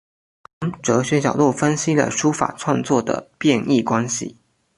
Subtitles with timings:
[0.59, 4.35] 从哲学角度分析了书法创作的变易关系。